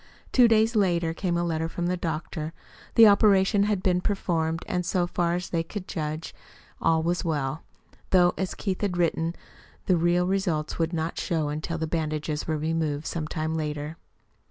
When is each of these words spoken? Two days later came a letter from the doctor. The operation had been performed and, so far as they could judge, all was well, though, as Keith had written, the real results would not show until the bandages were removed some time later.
Two 0.31 0.47
days 0.47 0.75
later 0.75 1.13
came 1.13 1.37
a 1.37 1.43
letter 1.43 1.69
from 1.69 1.85
the 1.85 1.95
doctor. 1.95 2.53
The 2.95 3.05
operation 3.07 3.65
had 3.65 3.83
been 3.83 4.01
performed 4.01 4.65
and, 4.67 4.83
so 4.83 5.05
far 5.05 5.35
as 5.35 5.51
they 5.51 5.61
could 5.61 5.87
judge, 5.87 6.33
all 6.81 7.03
was 7.03 7.23
well, 7.23 7.61
though, 8.09 8.33
as 8.35 8.55
Keith 8.55 8.81
had 8.81 8.97
written, 8.97 9.35
the 9.85 9.97
real 9.97 10.25
results 10.25 10.79
would 10.79 10.91
not 10.91 11.19
show 11.19 11.49
until 11.49 11.77
the 11.77 11.85
bandages 11.85 12.47
were 12.47 12.57
removed 12.57 13.05
some 13.05 13.27
time 13.27 13.53
later. 13.53 13.95